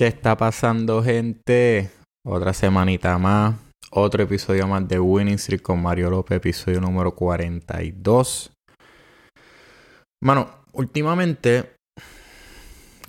[0.00, 1.90] ¿Qué está pasando, gente?
[2.26, 3.54] Otra semanita más.
[3.90, 8.50] Otro episodio más de Winning Street con Mario López, episodio número 42.
[10.24, 11.74] Bueno, últimamente,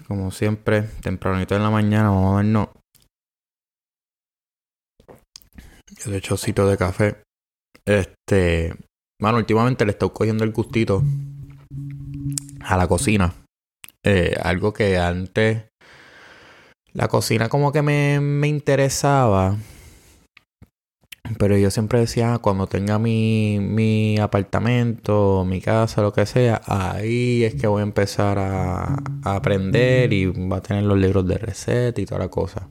[0.05, 2.69] como siempre, tempranito en la mañana, vamos a vernos.
[5.97, 7.23] Yo de chocito de café.
[7.85, 8.75] Este.
[9.17, 11.01] Bueno, últimamente le estoy cogiendo el gustito
[12.59, 13.33] a la cocina.
[14.03, 15.70] Eh, algo que antes
[16.93, 19.57] la cocina como que me, me interesaba.
[21.37, 26.61] Pero yo siempre decía, ah, cuando tenga mi, mi apartamento, mi casa, lo que sea,
[26.65, 31.37] ahí es que voy a empezar a, aprender y va a tener los libros de
[31.37, 32.67] receta y toda la cosa.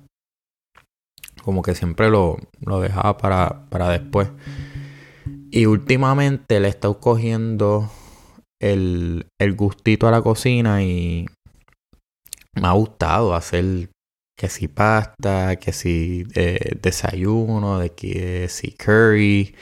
[1.43, 4.29] Como que siempre lo, lo dejaba para, para después.
[5.51, 7.91] Y últimamente le he estado cogiendo
[8.61, 11.27] el, el gustito a la cocina y
[12.55, 13.89] me ha gustado hacer
[14.41, 19.55] que si pasta, que si eh, desayuno, de que si curry,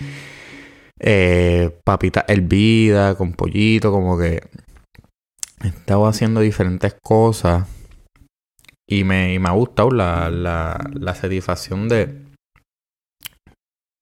[1.00, 4.40] eh, papita hervida con pollito, como que
[5.64, 7.66] estaba haciendo diferentes cosas
[8.88, 12.26] y me, y me ha gustado la, la, la satisfacción de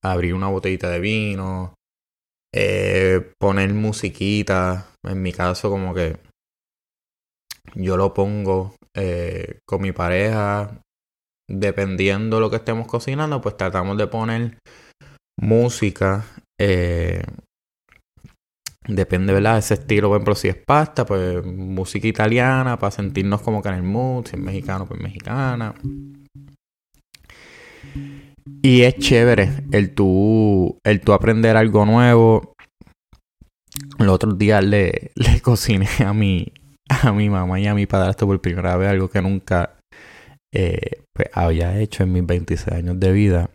[0.04, 1.72] abrir una botellita de vino,
[2.54, 6.18] eh, poner musiquita, en mi caso como que
[7.74, 10.80] yo lo pongo eh, con mi pareja,
[11.48, 14.58] dependiendo lo que estemos cocinando, pues tratamos de poner
[15.38, 16.24] música.
[16.58, 17.22] Eh,
[18.86, 19.58] depende, ¿verdad?
[19.58, 23.74] Ese estilo, por ejemplo, si es pasta, pues música italiana para sentirnos como que en
[23.76, 24.26] el mood.
[24.26, 25.74] Si es mexicano, pues mexicana.
[28.62, 32.54] Y es chévere el tú, el tú aprender algo nuevo.
[33.98, 36.52] El otro día le, le cociné a mi,
[37.02, 39.78] a mi mamá y a mi padrastro por primera vez algo que nunca
[40.52, 43.50] eh, pues, había hecho en mis 26 años de vida.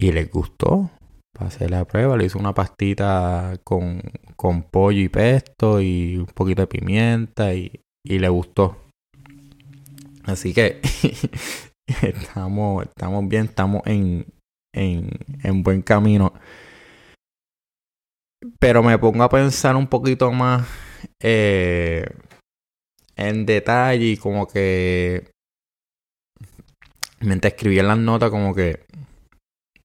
[0.00, 0.90] Y les gustó.
[1.36, 4.02] Pasé la prueba, le hice una pastita con,
[4.34, 8.76] con pollo y pesto y un poquito de pimienta y, y le gustó.
[10.24, 10.80] Así que
[12.02, 14.26] estamos, estamos bien, estamos en,
[14.74, 15.10] en,
[15.42, 16.32] en buen camino.
[18.58, 20.66] Pero me pongo a pensar un poquito más
[21.22, 22.06] eh,
[23.16, 25.30] en detalle y como que
[27.20, 28.86] mientras escribía las notas como que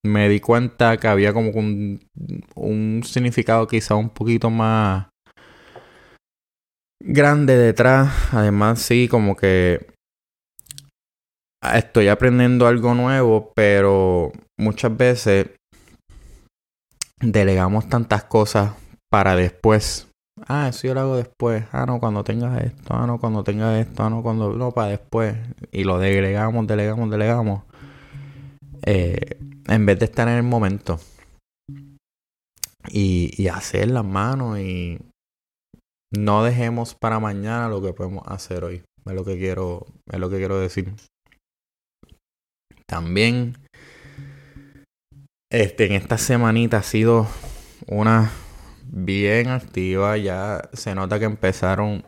[0.05, 1.99] me di cuenta que había como un,
[2.55, 5.07] un significado quizá un poquito más
[7.03, 8.33] grande detrás.
[8.33, 9.87] Además, sí, como que
[11.73, 15.47] estoy aprendiendo algo nuevo, pero muchas veces
[17.21, 18.73] delegamos tantas cosas
[19.09, 20.09] para después.
[20.47, 21.65] Ah, eso yo lo hago después.
[21.71, 22.93] Ah, no, cuando tengas esto.
[22.93, 24.03] Ah, no, cuando tengas esto.
[24.03, 24.53] Ah, no, cuando.
[24.53, 25.35] No, para después.
[25.71, 27.63] Y lo delegamos, delegamos, delegamos.
[28.85, 29.37] Eh,
[29.67, 30.99] en vez de estar en el momento.
[32.89, 34.99] Y, y hacer las manos y.
[36.11, 38.83] No dejemos para mañana lo que podemos hacer hoy.
[39.05, 40.93] Es lo que quiero, es lo que quiero decir.
[42.85, 43.57] También.
[45.51, 47.27] Este, en esta semanita ha sido
[47.87, 48.31] una
[48.93, 50.17] bien activa.
[50.17, 52.05] Ya se nota que empezaron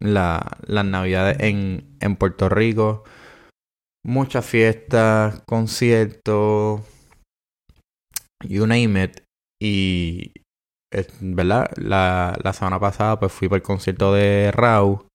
[0.00, 3.04] la, las navidades en, en Puerto Rico.
[4.02, 6.80] Muchas fiestas, conciertos,
[8.42, 9.22] you name it.
[9.62, 10.32] Y,
[11.20, 11.70] ¿verdad?
[11.76, 15.06] La, la semana pasada pues fui para el concierto de Raúl,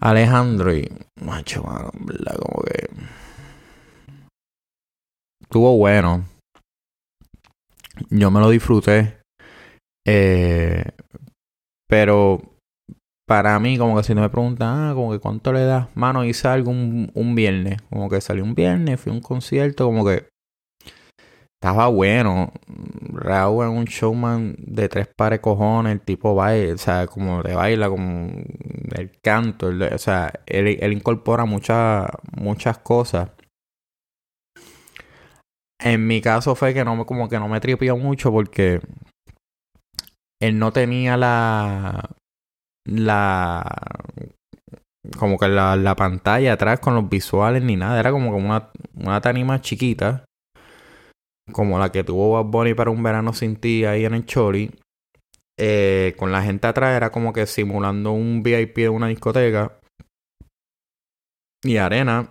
[0.00, 0.88] Alejandro y,
[1.20, 1.62] macho,
[2.00, 2.38] ¿verdad?
[2.38, 2.88] Como que...
[5.42, 6.24] Estuvo bueno.
[8.08, 9.19] Yo me lo disfruté.
[10.06, 10.84] Eh,
[11.88, 12.40] pero
[13.26, 16.24] para mí, como que si no me preguntan, ah, como que cuánto le das, mano,
[16.24, 20.04] hice algo un, un viernes, como que salí un viernes, fui a un concierto, como
[20.04, 20.28] que
[21.62, 22.52] estaba bueno.
[23.12, 27.54] Raúl es un showman de tres pares cojones, el tipo baila, o sea, como de
[27.54, 28.30] baila, como
[28.96, 33.30] el canto, o sea, él, él incorpora muchas, muchas cosas.
[35.78, 38.80] En mi caso fue que no me, como que no me tripió mucho porque
[40.40, 42.10] él no tenía la
[42.84, 43.62] la
[45.18, 49.20] como que la, la pantalla atrás con los visuales ni nada, era como una, una
[49.20, 50.24] tanima chiquita,
[51.52, 54.70] como la que tuvo Bad Bunny para un verano sin ti ahí en el Chori.
[55.58, 59.78] Eh, con la gente atrás era como que simulando un VIP de una discoteca.
[61.62, 62.28] Y Arena,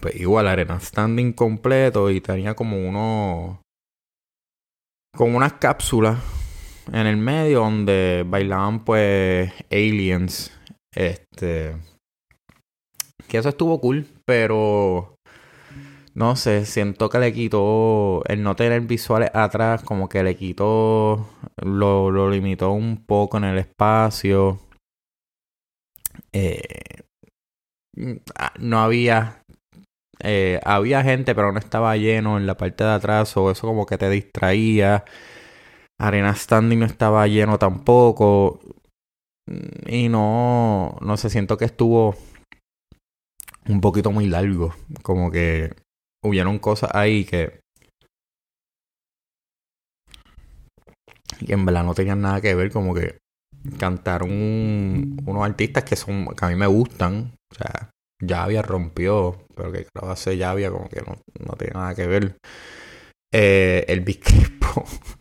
[0.00, 3.62] pues igual Arena standing completo y tenía como uno
[5.16, 6.37] como unas cápsulas
[6.92, 10.52] en el medio donde bailaban pues aliens
[10.94, 11.76] este
[13.28, 15.14] Que eso estuvo cool, pero
[16.14, 21.28] no sé, siento que le quitó el no tener visuales atrás, como que le quitó,
[21.62, 24.58] lo, lo limitó un poco en el espacio.
[26.32, 27.02] Eh,
[28.36, 29.42] ah, no había,
[30.20, 33.86] eh, había gente, pero no estaba lleno en la parte de atrás, o eso como
[33.86, 35.04] que te distraía.
[36.00, 38.60] Arena Standing no estaba lleno tampoco.
[39.86, 42.14] Y no, no sé, siento que estuvo
[43.68, 44.74] un poquito muy largo.
[45.02, 45.74] Como que
[46.22, 47.60] hubieron cosas ahí que.
[51.40, 53.18] Y en verdad no tenían nada que ver, como que
[53.78, 57.32] cantaron unos artistas que son que a mí me gustan.
[57.52, 57.90] O sea,
[58.20, 62.36] Javia rompió, pero que que hace Javia como que no, no tiene nada que ver.
[63.32, 64.22] Eh, el Big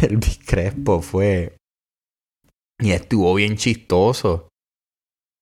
[0.00, 0.06] Crespo.
[0.06, 1.56] el Big Crespo fue.
[2.78, 4.48] Y estuvo bien chistoso.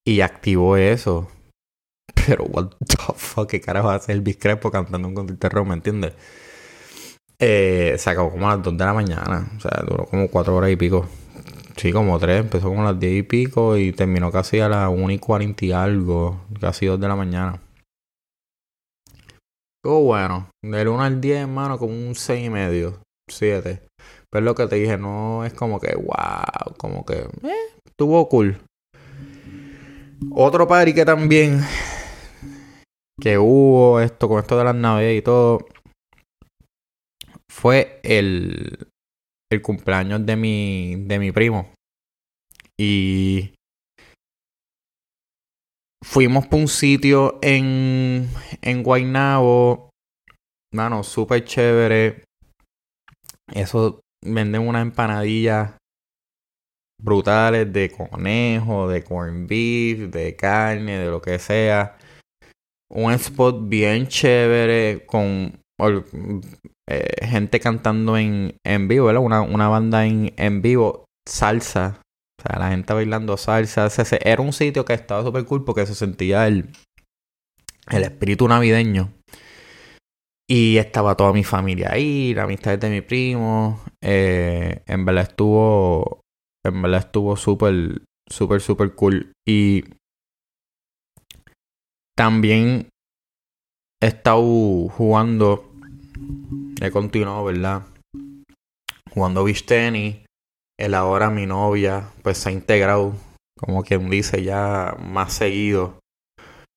[0.07, 1.29] Y activó eso.
[2.27, 6.15] Pero, what the fuck, ¿qué carajo hace el Crespo cantando un concierto ¿me entiendes?
[7.39, 9.51] Eh, se acabó como a las 2 de la mañana.
[9.57, 11.07] O sea, duró como 4 horas y pico.
[11.77, 12.41] Sí, como 3.
[12.41, 15.65] Empezó como a las 10 y pico y terminó casi a las 1 y 40
[15.65, 16.41] y algo.
[16.61, 17.63] Casi 2 de la mañana.
[19.85, 20.51] Oh, bueno.
[20.63, 23.01] Del 1 al 10, hermano, como un 6 y medio.
[23.29, 23.88] 7.
[24.31, 28.61] Pero lo que te dije, no es como que, wow, como que, eh, estuvo cool.
[30.31, 31.61] Otro party que también
[33.21, 35.67] que hubo esto con esto de las naves y todo
[37.51, 38.89] fue el,
[39.51, 41.73] el cumpleaños de mi, de mi primo.
[42.79, 43.55] Y
[46.05, 48.29] fuimos por un sitio en,
[48.63, 49.91] en Guaynabo.
[50.73, 52.25] Mano, súper chévere.
[53.53, 55.73] Eso venden unas empanadillas
[57.01, 61.97] brutales de conejo, de corn beef, de carne, de lo que sea
[62.91, 65.61] un spot bien chévere con
[66.89, 69.23] eh, gente cantando en, en vivo, ¿verdad?
[69.23, 72.01] Una, una banda en, en vivo, salsa.
[72.41, 73.89] O sea, la gente bailando salsa.
[74.21, 76.71] Era un sitio que estaba súper cool porque se sentía el,
[77.91, 79.13] el espíritu navideño.
[80.51, 83.81] Y estaba toda mi familia ahí, la amistad de mi primo.
[84.01, 86.23] Eh, en verdad estuvo.
[86.65, 89.33] En verdad estuvo súper, súper, súper cool.
[89.47, 89.85] Y
[92.17, 92.89] también
[94.03, 95.71] he estado jugando,
[96.81, 97.83] he continuado, ¿verdad?
[99.13, 100.17] Jugando beach tenis.
[100.79, 103.15] El ahora mi novia, pues se ha integrado,
[103.59, 105.99] como quien dice, ya más seguido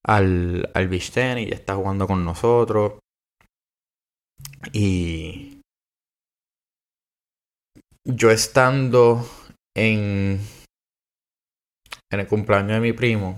[0.04, 1.50] al, al beach tenis.
[1.50, 2.94] Ya está jugando con nosotros.
[4.74, 5.62] Y
[8.06, 9.26] yo estando
[9.76, 10.40] en,
[12.12, 13.38] en el cumpleaños de mi primo,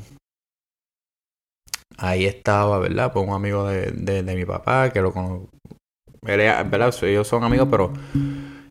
[1.97, 3.13] ahí estaba, ¿verdad?
[3.13, 3.91] Pues un amigo de,
[4.23, 5.49] de, mi papá, que lo conozco.
[6.21, 7.03] ¿verdad?
[7.03, 7.93] Ellos son amigos, pero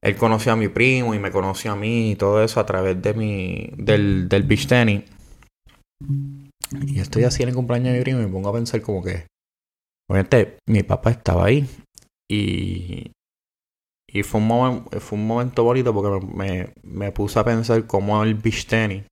[0.01, 3.01] él conoció a mi primo y me conoció a mí y todo eso a través
[3.03, 5.05] de mi, del, del beach tennis.
[6.87, 9.03] Y estoy así en el cumpleaños de mi primo y me pongo a pensar como
[9.03, 9.27] que,
[10.11, 11.69] obviamente, mi papá estaba ahí
[12.33, 13.13] y,
[14.09, 18.35] y fue, un fue un momento bonito porque me, me puse a pensar cómo el
[18.35, 19.05] beach tennis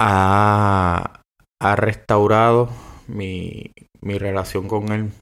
[0.00, 1.20] ha,
[1.60, 2.70] ha restaurado
[3.06, 5.12] mi, mi relación con él.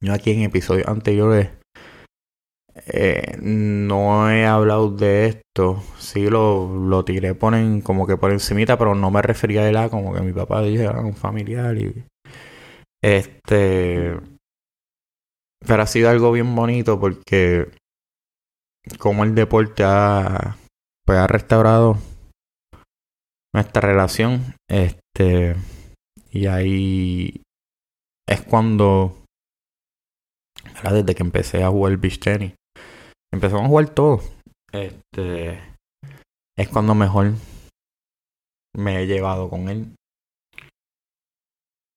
[0.00, 1.50] Yo aquí en episodios anteriores
[2.86, 5.82] eh, no he hablado de esto.
[5.98, 9.90] Sí lo, lo tiré ponen como que por encimita, pero no me refería a él
[9.90, 12.04] como que mi papá dije era un familiar y
[13.06, 14.18] este
[15.66, 17.70] pero ha sido algo bien bonito porque
[18.98, 20.56] como el deporte ha
[21.06, 21.96] pues ha restaurado
[23.54, 24.54] nuestra relación.
[24.68, 25.56] Este.
[26.30, 27.42] Y ahí
[28.28, 29.24] es cuando.
[30.82, 32.52] Desde que empecé a jugar beach tennis.
[33.32, 34.20] Empezamos a jugar todo.
[34.72, 35.58] Este.
[36.58, 37.32] Es cuando mejor
[38.74, 39.94] me he llevado con él.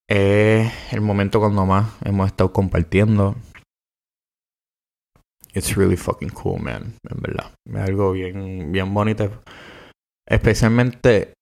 [0.09, 3.35] Es el momento cuando más hemos estado compartiendo.
[5.53, 6.95] It's really fucking cool, man.
[7.07, 7.53] En verdad.
[7.63, 9.29] Es algo bien, bien bonito.
[10.27, 11.33] Especialmente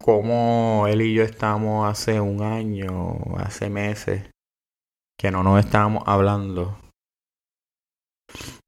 [0.00, 4.30] como él y yo estábamos hace un año, hace meses,
[5.18, 6.78] que no nos estábamos hablando.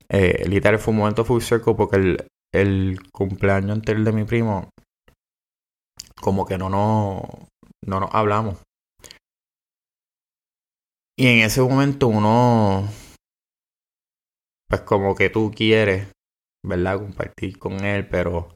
[0.09, 4.71] Eh, literal fue un momento full circle porque el, el cumpleaños anterior de mi primo,
[6.21, 7.23] como que no, no,
[7.85, 8.63] no nos hablamos.
[11.19, 12.89] Y en ese momento uno,
[14.69, 16.09] pues como que tú quieres
[16.67, 16.99] ¿verdad?
[16.99, 18.55] Compartir con él, pero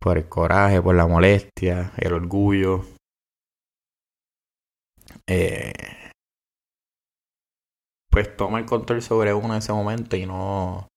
[0.00, 2.84] por el coraje, por la molestia, el orgullo.
[5.26, 5.72] Eh,
[8.10, 10.88] pues toma el control sobre uno en ese momento y no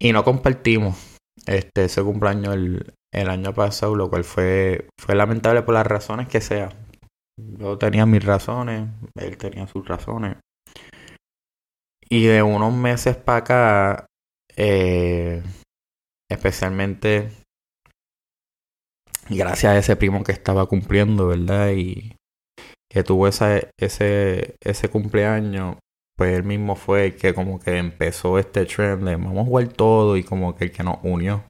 [0.00, 5.62] y no compartimos este ese cumpleaños el, el año pasado, lo cual fue fue lamentable
[5.62, 6.70] por las razones que sea.
[7.38, 10.36] Yo tenía mis razones, él tenía sus razones.
[12.10, 14.06] Y de unos meses para acá,
[14.56, 15.42] eh,
[16.30, 17.30] especialmente
[19.28, 21.70] gracias a ese primo que estaba cumpliendo, ¿verdad?
[21.72, 22.16] Y
[22.90, 25.76] que tuvo esa, ese, ese cumpleaños,
[26.18, 29.68] pues él mismo fue el que como que empezó este trend de vamos a jugar
[29.68, 31.44] todo y como que el que nos unió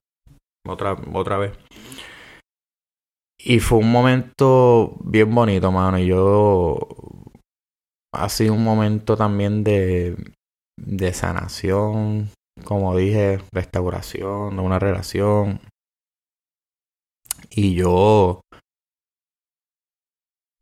[0.69, 1.59] otra, otra vez.
[3.39, 5.99] Y fue un momento bien bonito, mano.
[5.99, 6.79] Y yo.
[8.13, 10.17] Ha sido un momento también de,
[10.77, 12.31] de sanación,
[12.65, 15.61] como dije, restauración de una relación.
[17.51, 18.43] Y yo.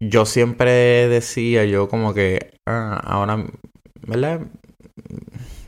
[0.00, 2.56] Yo siempre decía, yo como que.
[2.68, 3.44] Ah, ahora.
[4.06, 4.46] ¿Verdad?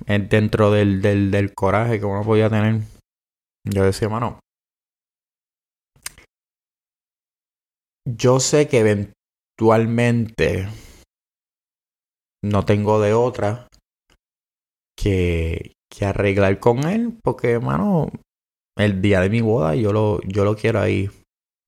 [0.06, 2.82] Dentro del, del, del coraje que uno podía tener.
[3.64, 4.40] Yo decía, mano.
[8.06, 10.66] Yo sé que eventualmente
[12.42, 13.68] no tengo de otra
[14.96, 18.08] que, que arreglar con él, porque, hermano,
[18.78, 21.10] el día de mi boda yo lo, yo lo quiero ahí.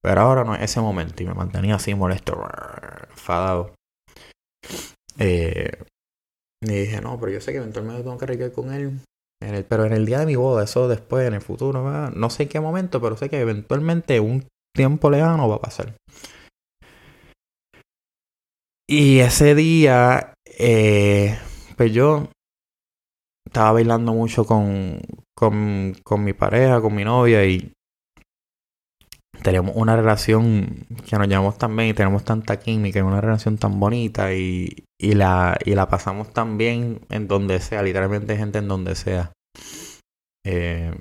[0.01, 2.41] Pero ahora no es ese momento y me mantenía así molesto,
[3.11, 3.75] enfadado.
[5.19, 5.83] Eh,
[6.61, 8.99] y dije, no, pero yo sé que eventualmente tengo que arreglar con él.
[9.67, 12.49] pero en el día de mi boda, eso después, en el futuro, no sé en
[12.49, 15.95] qué momento, pero sé que eventualmente un tiempo lejano va a pasar.
[18.87, 21.39] Y ese día, eh,
[21.77, 22.29] pues yo
[23.47, 24.99] estaba bailando mucho con,
[25.35, 27.71] con, con mi pareja, con mi novia y
[29.41, 33.57] tenemos una relación que nos llamamos tan bien y tenemos tanta química y una relación
[33.57, 38.59] tan bonita y, y, la, y la pasamos tan bien en donde sea, literalmente gente
[38.59, 39.31] en donde sea.
[40.45, 40.93] Eh,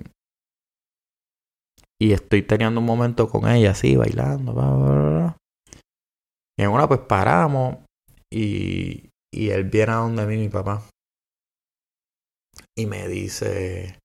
[2.01, 5.37] y estoy teniendo un momento con ella así, bailando, bla, bla, bla,
[6.59, 7.77] y en una pues paramos
[8.33, 10.83] y, y él viene a donde mí, mi papá.
[12.77, 13.99] Y me dice,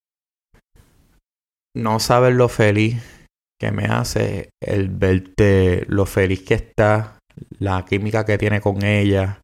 [1.76, 3.15] no sabes lo feliz
[3.60, 7.20] que me hace el verte, lo feliz que está,
[7.60, 9.42] la química que tiene con ella,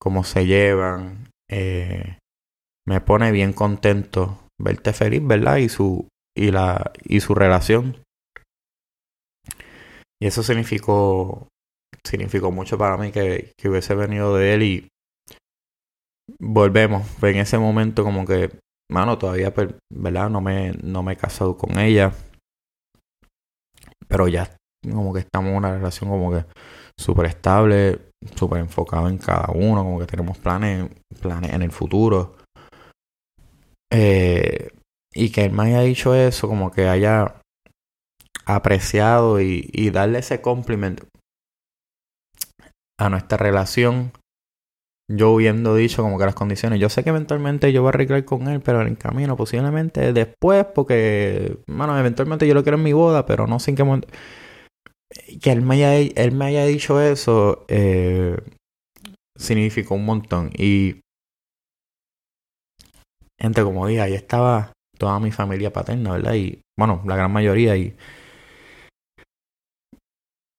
[0.00, 1.30] cómo se llevan.
[1.50, 2.18] Eh,
[2.86, 5.56] me pone bien contento verte feliz, ¿verdad?
[5.56, 8.02] Y su, y la, y su relación.
[10.20, 11.48] Y eso significó
[12.04, 14.88] significó mucho para mí que, que hubiese venido de él y
[16.40, 17.06] volvemos.
[17.22, 18.50] En ese momento como que,
[18.90, 20.30] mano, todavía, pues, ¿verdad?
[20.30, 22.12] No me, no me he casado con ella.
[24.08, 26.44] Pero ya como que estamos en una relación como que
[26.98, 30.88] súper estable, súper enfocado en cada uno, como que tenemos planes,
[31.20, 32.36] planes en el futuro.
[33.92, 34.70] Eh,
[35.14, 37.40] y que él me haya dicho eso, como que haya
[38.44, 41.06] apreciado y, y darle ese complemento
[42.98, 44.12] a nuestra relación,
[45.10, 48.24] yo hubiendo dicho como que las condiciones, yo sé que eventualmente yo voy a arreglar
[48.24, 52.84] con él, pero en el camino posiblemente después, porque, bueno, eventualmente yo lo quiero en
[52.84, 54.08] mi boda, pero no sé en qué momento.
[55.42, 58.36] Que él me haya, él me haya dicho eso eh,
[59.36, 60.50] significó un montón.
[60.54, 61.00] Y,
[63.40, 66.34] gente, como dije, ahí estaba toda mi familia paterna, ¿verdad?
[66.34, 67.76] Y, bueno, la gran mayoría.
[67.76, 67.96] Y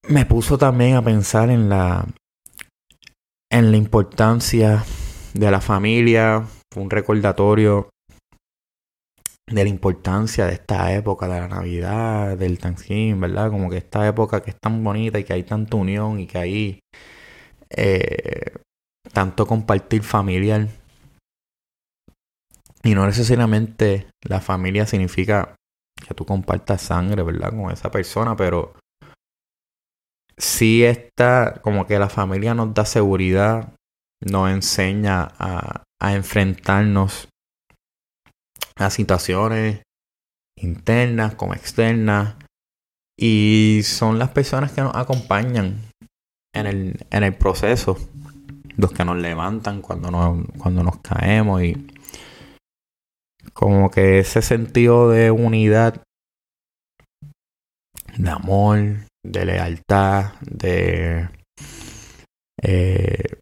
[0.07, 2.07] me puso también a pensar en la
[3.51, 4.83] en la importancia
[5.33, 7.89] de la familia, un recordatorio
[9.49, 13.49] de la importancia de esta época de la Navidad, del Thanksgiving, ¿verdad?
[13.49, 16.37] Como que esta época que es tan bonita y que hay tanta unión y que
[16.37, 16.79] hay
[17.71, 18.53] eh,
[19.11, 20.67] tanto compartir familiar.
[22.83, 25.55] Y no necesariamente la familia significa
[26.07, 27.49] que tú compartas sangre, ¿verdad?
[27.49, 28.73] Con esa persona, pero
[30.39, 33.73] sí está como que la familia nos da seguridad,
[34.21, 37.27] nos enseña a, enfrentarnos
[38.77, 39.83] a situaciones
[40.57, 42.35] internas como externas
[43.17, 45.91] y son las personas que nos acompañan
[46.55, 47.97] en el, en el proceso,
[48.77, 51.75] los que nos levantan cuando nos, cuando nos caemos y
[53.53, 56.01] como que ese sentido de unidad,
[58.17, 61.29] de amor, de lealtad, de,
[62.61, 63.37] eh,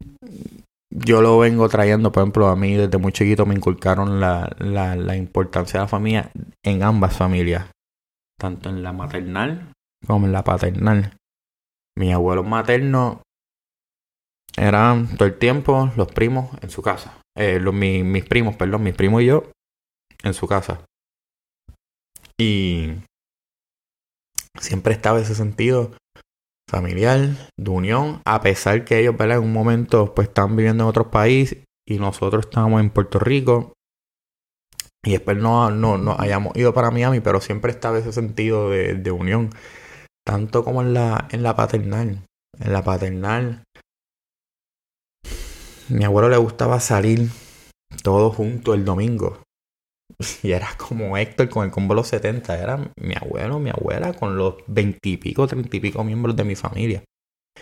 [0.90, 5.16] yo lo vengo trayendo, por ejemplo, a mí desde muy chiquito me inculcaron la, la,
[5.16, 6.32] importancia de la familia
[6.64, 7.68] en ambas familias,
[8.40, 9.72] tanto en la maternal
[10.06, 11.18] como en la paternal.
[11.96, 13.22] Mi abuelo materno
[14.56, 17.20] eran todo el tiempo los primos en su casa.
[17.36, 19.52] Eh, los, mis primos, perdón, mis primos y yo
[20.24, 20.82] en su casa.
[22.40, 22.94] Y
[24.60, 25.92] siempre estaba ese sentido
[26.70, 29.16] familiar, de unión, a pesar que ellos.
[29.20, 33.74] En un momento, pues están viviendo en otro país y nosotros estábamos en Puerto Rico.
[35.04, 38.96] Y después no, no, no hayamos ido para Miami, pero siempre estaba ese sentido de,
[38.96, 39.52] de unión.
[40.26, 42.26] Tanto como en la, en la paternal.
[42.60, 43.64] En la paternal.
[45.88, 47.30] Mi abuelo le gustaba salir
[48.04, 49.42] todos juntos el domingo.
[50.44, 52.58] Y era como Héctor con el combo los 70.
[52.58, 57.04] Era mi abuelo, mi abuela, con los veintipico, treinta y pico miembros de mi familia.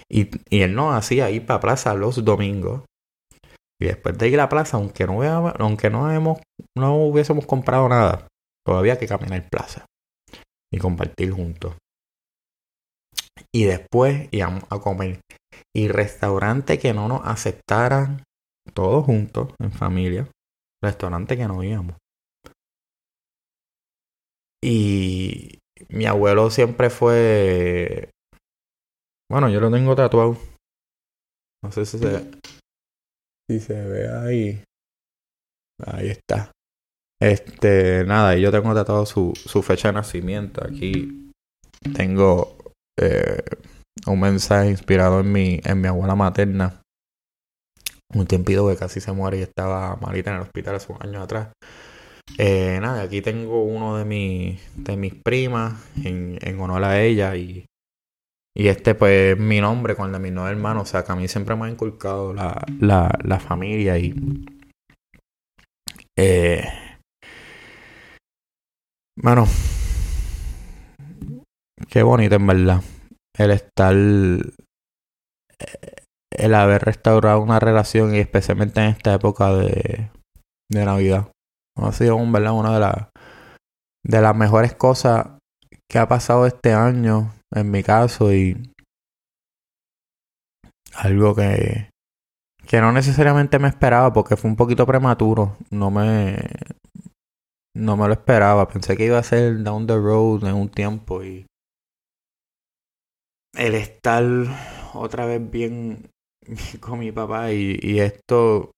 [0.10, 2.84] Y, y él nos hacía ir para plaza los domingos.
[3.80, 5.22] Y después de ir a la plaza, aunque no,
[5.60, 6.40] aunque no,
[6.78, 8.28] no hubiésemos comprado nada,
[8.66, 9.86] todavía que caminar plaza
[10.74, 11.76] y compartir juntos.
[13.54, 15.20] Y después íbamos a comer.
[15.76, 18.24] Y restaurante que no nos aceptaran
[18.74, 20.28] todos juntos, en familia.
[20.82, 21.96] Restaurante que no íbamos.
[24.66, 28.10] Y mi abuelo siempre fue.
[29.30, 30.38] Bueno, yo lo tengo tatuado.
[31.64, 32.32] No sé si se,
[33.48, 34.64] si se ve ahí.
[35.86, 36.52] Ahí está.
[37.22, 40.66] Este, nada, yo tengo tatuado su, su fecha de nacimiento.
[40.66, 41.32] Aquí
[41.96, 42.58] tengo
[43.00, 43.44] eh,
[44.08, 46.82] un mensaje inspirado en mi, en mi abuela materna.
[48.16, 51.22] Un tiempito que casi se muere y estaba malita en el hospital hace un año
[51.22, 51.50] atrás.
[52.38, 57.36] Eh, nada, aquí tengo uno de, mis de mis primas en, en honor a ella
[57.38, 57.66] y,
[58.58, 60.84] y este pues es mi nombre con el de mis nueve hermanos.
[60.84, 64.14] O sea que a mí siempre me ha inculcado la, la, la familia y...
[66.18, 66.64] Eh,
[69.18, 69.46] bueno,
[71.90, 72.82] qué bonito en verdad.
[73.38, 73.96] El estar...
[73.96, 74.42] Eh,
[76.38, 80.10] el haber restaurado una relación y especialmente en esta época de,
[80.70, 81.32] de Navidad.
[81.78, 82.54] Ha sido un, ¿verdad?
[82.54, 83.10] una de, las
[84.04, 85.28] de las mejores cosas
[85.90, 88.72] que ha pasado este año, en mi caso, y
[90.96, 91.90] algo que,
[92.66, 95.58] que no necesariamente me esperaba porque fue un poquito prematuro.
[95.70, 96.38] No me,
[97.76, 98.68] no me lo esperaba.
[98.68, 101.46] Pensé que iba a ser down the road en un tiempo y
[103.58, 104.24] el estar
[104.94, 106.10] otra vez bien
[106.80, 108.72] con mi papá y, y esto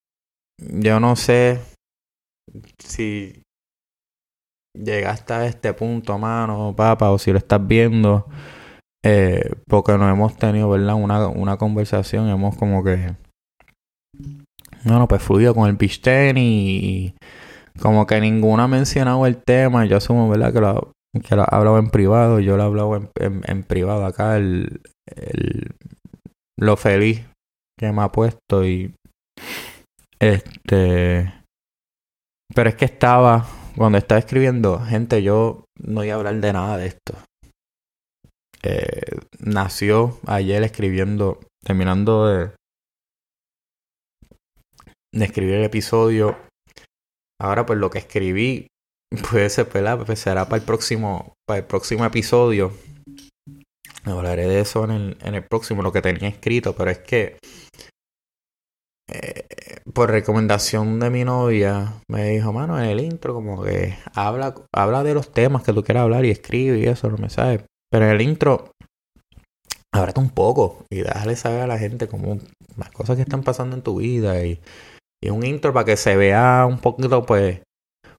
[0.59, 1.59] yo no sé
[2.79, 3.43] si
[4.77, 8.27] llegaste a este punto, mano, papá, o si lo estás viendo,
[9.03, 10.95] eh, porque no hemos tenido, ¿verdad?
[10.95, 13.15] Una, una conversación, hemos como que,
[14.83, 16.01] bueno, pues fluido con el beach
[16.35, 17.15] y
[17.81, 20.53] como que ninguno ha mencionado el tema, yo asumo, ¿verdad?
[20.53, 20.91] Que lo,
[21.27, 24.81] que lo ha hablado en privado, yo lo he hablado en, en, privado acá, el,
[25.05, 25.75] el,
[26.59, 27.25] lo feliz
[27.77, 28.93] que me ha puesto y
[30.19, 31.36] este
[32.57, 36.77] pero es que estaba, cuando estaba escribiendo, gente, yo no iba a hablar de nada
[36.77, 37.13] de esto.
[38.63, 42.51] Eh, nació ayer escribiendo, terminando de,
[45.13, 46.35] de escribir el episodio.
[47.39, 48.65] Ahora pues lo que escribí
[49.29, 52.73] puede ser, pues será para el próximo, para el próximo episodio.
[54.03, 57.37] Hablaré de eso en el, en el próximo, lo que tenía escrito, pero es que
[59.09, 59.45] eh,
[59.93, 65.03] por recomendación de mi novia, me dijo, mano, en el intro como que habla, habla
[65.03, 67.61] de los temas que tú quieras hablar y escribe y eso, no me sabes.
[67.89, 68.71] Pero en el intro,
[69.93, 72.37] háblate un poco y déjale saber a la gente como
[72.75, 74.59] las cosas que están pasando en tu vida y,
[75.23, 77.61] y un intro para que se vea un poquito, pues,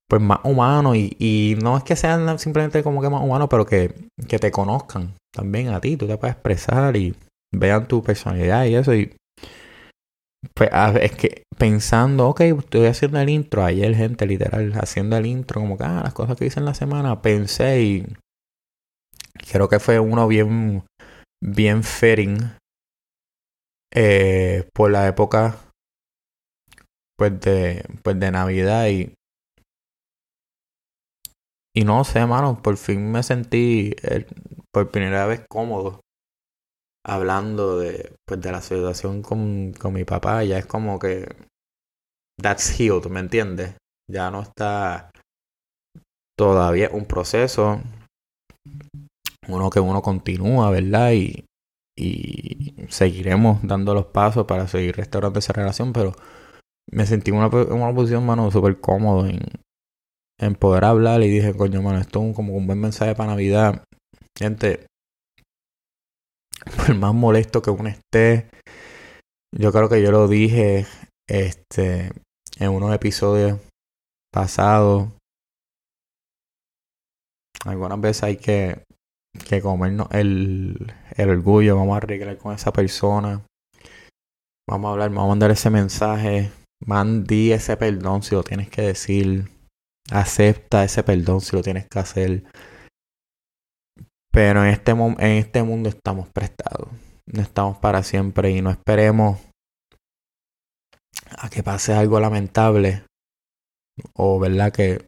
[0.09, 3.67] pues más humano y, y no es que sean simplemente como que más humanos, pero
[3.67, 3.95] que,
[4.27, 7.15] que te conozcan también a ti, tú te puedes expresar y
[7.55, 9.15] vean tu personalidad y eso y
[10.55, 13.65] pues es que pensando, ok, estoy haciendo el intro.
[13.65, 16.75] Ayer, gente, literal, haciendo el intro, como que, ah, las cosas que hice en la
[16.75, 18.07] semana, pensé y
[19.51, 20.85] creo que fue uno bien,
[21.43, 22.39] bien fitting
[23.95, 25.57] eh, por la época,
[27.17, 29.15] pues de, pues de Navidad y,
[31.75, 34.27] y no sé, mano, por fin me sentí eh,
[34.73, 36.01] por primera vez cómodo
[37.05, 41.29] hablando de, pues, de la situación con, con mi papá, ya es como que
[42.41, 43.75] that's healed, ¿me entiendes?
[44.11, 45.11] Ya no está
[46.39, 47.81] todavía un proceso,
[49.49, 51.13] uno que uno continúa, ¿verdad?
[51.13, 51.45] Y,
[51.99, 56.15] y seguiremos dando los pasos para seguir restaurando esa relación, pero
[56.91, 59.41] me sentí en una, una posición, mano, súper cómodo en,
[60.41, 63.85] en poder hablar y dije, coño, mano, esto es como un buen mensaje para Navidad.
[64.39, 64.87] Gente,
[66.77, 68.49] por más molesto que uno esté,
[69.57, 70.87] yo creo que yo lo dije
[71.29, 72.11] este
[72.59, 73.59] en unos episodios
[74.33, 75.09] pasados.
[77.65, 78.83] Algunas veces hay que,
[79.49, 83.43] que comernos el, el orgullo, vamos a arreglar con esa persona.
[84.69, 86.53] Vamos a hablar, vamos a mandar ese mensaje.
[86.85, 89.51] Mandí ese perdón si lo tienes que decir.
[90.11, 92.45] Acepta ese perdón si lo tienes que hacer.
[94.39, 96.87] Pero en este, en este mundo estamos prestados.
[97.27, 99.41] No estamos para siempre y no esperemos
[101.37, 103.03] a que pase algo lamentable
[104.15, 105.05] o verdad que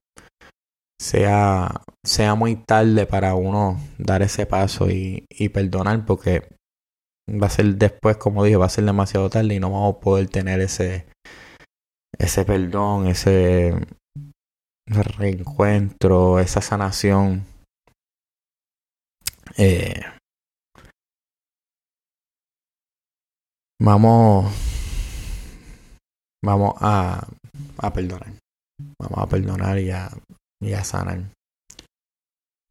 [1.00, 6.48] sea, sea muy tarde para uno dar ese paso y, y perdonar porque
[7.30, 10.00] va a ser después, como dije, va a ser demasiado tarde y no vamos a
[10.00, 11.06] poder tener ese,
[12.18, 13.76] ese perdón, ese
[14.88, 17.48] reencuentro, esa sanación.
[19.62, 20.01] Eh,
[23.79, 24.51] vamos,
[26.42, 27.29] vamos a,
[27.92, 28.33] perdonar.
[28.99, 30.09] Vamos a perdonar y a,
[30.62, 31.35] y a sanar.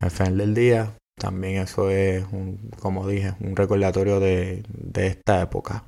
[0.02, 5.44] Al final del día, también eso es, un, como dije, un recordatorio de, de esta
[5.44, 5.86] época.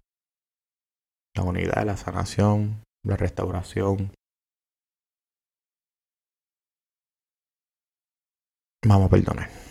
[1.35, 4.13] La unidad, la sanación, la restauración.
[8.85, 9.70] Vamos a perdonar.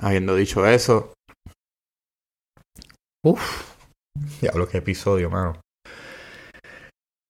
[0.00, 1.12] Habiendo dicho eso.
[3.24, 3.74] Uff.
[4.40, 5.60] Diablo, qué episodio, mano.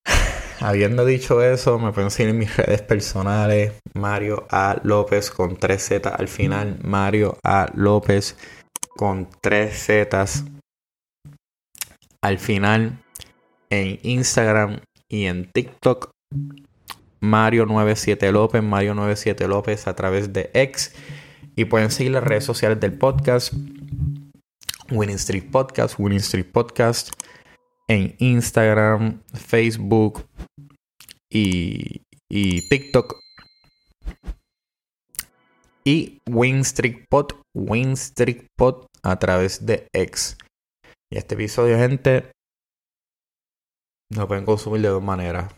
[0.61, 3.73] Habiendo dicho eso, me pueden seguir en mis redes personales.
[3.95, 4.81] Mario A.
[4.83, 6.79] López con 3 Z al final.
[6.83, 7.71] Mario A.
[7.75, 8.37] López
[8.97, 10.27] con 3 Z
[12.23, 12.99] al final.
[13.71, 16.11] En Instagram y en TikTok.
[17.21, 18.63] Mario97 López.
[18.63, 20.95] Mario97 López a través de X.
[21.57, 23.53] Y pueden seguir las redes sociales del podcast.
[24.91, 25.99] Winning Street Podcast.
[25.99, 27.11] Winning Street Podcast
[27.89, 30.27] en Instagram, Facebook
[31.31, 32.01] y,
[32.69, 33.17] TikTok.
[35.87, 40.39] Y Winstreak Pod, Winstreak Pod a través de X.
[41.13, 42.31] Y este episodio, gente,
[44.11, 45.53] lo pueden consumir de dos maneras.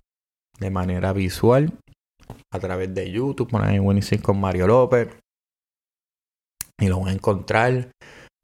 [0.59, 1.78] De manera visual,
[2.50, 5.09] a través de YouTube, ponen ahí Winstreak con Mario López.
[6.81, 7.91] Y lo van a encontrar.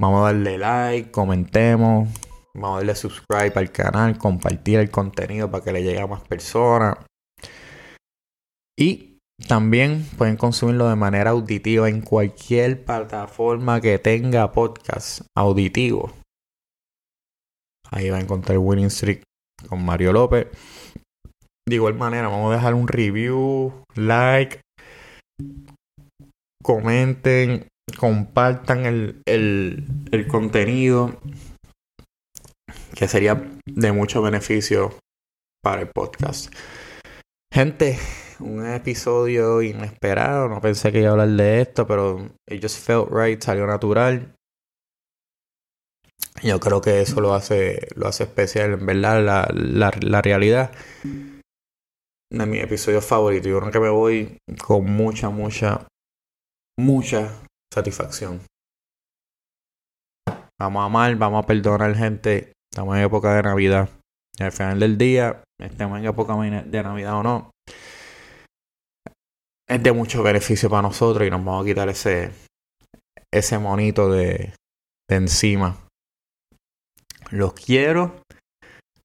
[0.01, 2.09] Vamos a darle like, comentemos,
[2.55, 6.23] Vamos a darle subscribe al canal, compartir el contenido para que le llegue a más
[6.23, 6.99] personas.
[8.79, 9.19] Y
[9.49, 16.13] también pueden consumirlo de manera auditiva en cualquier plataforma que tenga podcast auditivo.
[17.91, 19.23] Ahí va a encontrar Winning Streak
[19.69, 20.49] con Mario López.
[21.67, 24.61] De igual manera, vamos a dejar un review, like,
[26.63, 27.67] comenten,
[27.99, 31.21] compartan el, el, el contenido
[32.95, 34.99] que sería de mucho beneficio
[35.63, 36.53] para el podcast.
[37.53, 37.99] Gente,
[38.41, 43.09] un episodio inesperado, no pensé que iba a hablar de esto, pero it just felt
[43.11, 44.35] right, salió natural.
[46.43, 50.73] Yo creo que eso lo hace, lo hace especial, en verdad, la, la, la realidad
[51.05, 53.49] de mi episodio favorito.
[53.49, 55.87] Yo creo que me voy con mucha, mucha,
[56.79, 57.31] mucha
[57.73, 58.41] satisfacción.
[60.59, 63.91] Vamos a amar, vamos a perdonar gente Estamos en época de Navidad.
[64.39, 67.51] Y al final del día, estemos en época de Navidad o no,
[69.69, 72.33] es de mucho beneficio para nosotros y nos vamos a quitar ese,
[73.31, 74.55] ese monito de,
[75.09, 75.87] de encima.
[77.31, 78.23] Los quiero.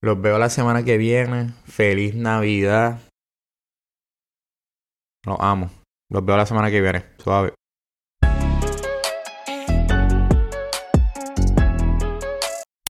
[0.02, 1.54] Los veo la semana que viene.
[1.66, 3.02] Feliz Navidad.
[5.26, 5.70] Los amo.
[6.10, 7.06] Los veo la semana que viene.
[7.18, 7.54] Suave.